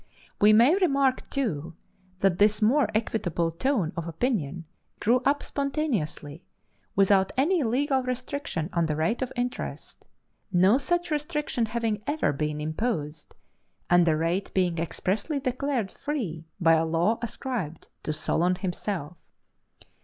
We 0.41 0.51
may 0.51 0.75
remark, 0.77 1.29
too, 1.29 1.75
that 2.21 2.39
this 2.39 2.59
more 2.59 2.89
equitable 2.95 3.51
tone 3.51 3.91
of 3.95 4.07
opinion 4.07 4.65
grew 4.99 5.19
up 5.25 5.43
spontaneously, 5.43 6.43
without 6.95 7.31
any 7.37 7.61
legal 7.61 8.01
restriction 8.01 8.71
on 8.73 8.87
the 8.87 8.95
rate 8.95 9.21
of 9.21 9.31
interest 9.35 10.07
no 10.51 10.79
such 10.79 11.11
restriction 11.11 11.67
having 11.67 12.01
ever 12.07 12.33
been 12.33 12.59
imposed 12.59 13.35
and 13.91 14.07
the 14.07 14.17
rate 14.17 14.51
being 14.55 14.79
expressly 14.79 15.39
declared 15.39 15.91
free 15.91 16.47
by 16.59 16.73
a 16.73 16.83
law 16.83 17.19
ascribed 17.21 17.87
to 18.01 18.11
Solon 18.11 18.55
himself. 18.55 19.17